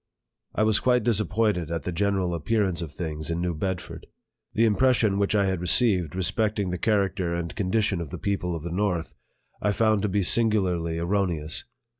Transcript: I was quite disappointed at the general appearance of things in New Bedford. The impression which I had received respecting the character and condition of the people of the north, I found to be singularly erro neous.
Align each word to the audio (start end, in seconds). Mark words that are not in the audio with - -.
I 0.55 0.63
was 0.63 0.79
quite 0.79 1.03
disappointed 1.03 1.69
at 1.69 1.83
the 1.83 1.91
general 1.91 2.33
appearance 2.33 2.81
of 2.81 2.91
things 2.91 3.29
in 3.29 3.39
New 3.39 3.53
Bedford. 3.53 4.07
The 4.55 4.65
impression 4.65 5.19
which 5.19 5.35
I 5.35 5.45
had 5.45 5.61
received 5.61 6.15
respecting 6.15 6.71
the 6.71 6.79
character 6.79 7.35
and 7.35 7.55
condition 7.55 8.01
of 8.01 8.09
the 8.09 8.17
people 8.17 8.55
of 8.55 8.63
the 8.63 8.71
north, 8.71 9.13
I 9.61 9.71
found 9.71 10.01
to 10.01 10.09
be 10.09 10.23
singularly 10.23 10.95
erro 10.97 11.27
neous. 11.27 11.65